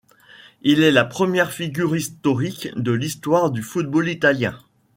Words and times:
Il 0.63 0.81
est 0.81 0.89
la 0.91 1.05
première 1.05 1.51
figure 1.51 1.95
historique 1.95 2.69
de 2.75 2.91
l'histoire 2.91 3.51
du 3.51 3.61
football 3.61 4.09
italien. 4.09 4.57